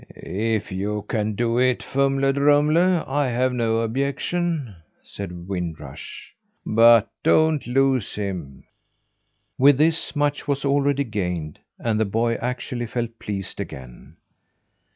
"If 0.15 0.71
you 0.71 1.05
can 1.07 1.35
do 1.35 1.59
it, 1.59 1.83
Fumle 1.83 2.33
Drumle, 2.33 3.05
I 3.07 3.27
have 3.27 3.53
no 3.53 3.81
objection," 3.81 4.75
said 5.03 5.47
Wind 5.47 5.79
Rush. 5.79 6.33
"But 6.65 7.07
don't 7.21 7.67
lose 7.67 8.15
him!" 8.15 8.63
With 9.59 9.77
this, 9.77 10.15
much 10.15 10.47
was 10.47 10.65
already 10.65 11.03
gained, 11.03 11.59
and 11.77 11.99
the 11.99 12.05
boy 12.05 12.33
actually 12.33 12.87
felt 12.87 13.19
pleased 13.19 13.59
again. 13.61 14.15